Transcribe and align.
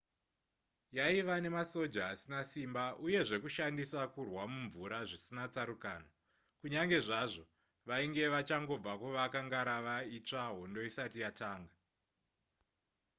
yaiva 0.97 1.35
nemasoja 1.45 2.03
asina 2.13 2.39
simba 2.51 2.83
uye 3.05 3.21
zvekushandisa 3.27 4.01
kurwa 4.13 4.43
mumvura 4.51 4.99
zvisina 5.09 5.43
tsarukano 5.53 6.09
kunyange 6.59 6.97
zvazvo 7.07 7.43
vainge 7.87 8.23
vachangobva 8.33 8.91
kuvaka 9.01 9.39
ngarava 9.47 9.95
itsva 10.17 10.41
hondo 10.55 10.79
isati 10.89 11.17
yatanga 11.25 11.73